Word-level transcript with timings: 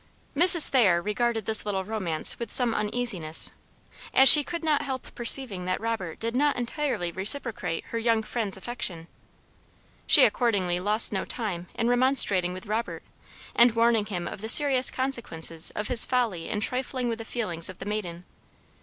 Mrs. 0.35 0.69
Thayer 0.69 0.99
regarded 0.99 1.45
this 1.45 1.63
little 1.63 1.83
romance 1.83 2.39
with 2.39 2.51
some 2.51 2.73
uneasiness, 2.73 3.51
as 4.15 4.27
she 4.27 4.43
could 4.43 4.63
not 4.63 4.81
help 4.81 5.13
perceiving 5.13 5.65
that 5.65 5.79
Robert 5.79 6.19
did 6.19 6.35
not 6.35 6.55
entirely 6.57 7.11
reciprocate 7.11 7.83
her 7.89 7.99
young 7.99 8.23
friend's 8.23 8.57
affection. 8.57 9.07
She 10.07 10.25
accordingly 10.25 10.79
lost 10.79 11.13
no 11.13 11.23
time 11.23 11.67
in 11.75 11.87
remonstrating 11.87 12.51
with 12.51 12.65
Robert, 12.65 13.03
and 13.55 13.75
warning 13.75 14.07
him 14.07 14.27
of 14.27 14.41
the 14.41 14.49
serious 14.49 14.89
consequences 14.89 15.69
of 15.75 15.87
his 15.87 16.03
folly 16.03 16.49
in 16.49 16.61
trifling 16.61 17.07
with 17.07 17.19
the 17.19 17.23
feelings 17.23 17.69
of 17.69 17.77
the 17.77 17.85
maiden. 17.85 18.25